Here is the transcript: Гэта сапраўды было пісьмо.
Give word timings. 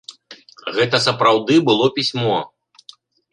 Гэта 0.77 1.01
сапраўды 1.07 1.59
было 1.69 1.85
пісьмо. 1.99 2.39